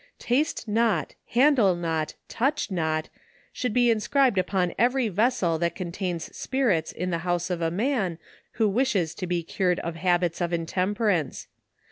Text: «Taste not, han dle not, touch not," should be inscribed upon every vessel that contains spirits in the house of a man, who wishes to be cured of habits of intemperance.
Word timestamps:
«Taste 0.31 0.67
not, 0.67 1.13
han 1.27 1.53
dle 1.53 1.75
not, 1.75 2.15
touch 2.27 2.71
not," 2.71 3.09
should 3.53 3.71
be 3.71 3.91
inscribed 3.91 4.39
upon 4.39 4.73
every 4.75 5.09
vessel 5.09 5.59
that 5.59 5.75
contains 5.75 6.35
spirits 6.35 6.91
in 6.91 7.11
the 7.11 7.19
house 7.19 7.51
of 7.51 7.61
a 7.61 7.69
man, 7.69 8.17
who 8.53 8.67
wishes 8.67 9.13
to 9.13 9.27
be 9.27 9.43
cured 9.43 9.79
of 9.81 9.97
habits 9.97 10.41
of 10.41 10.53
intemperance. 10.53 11.45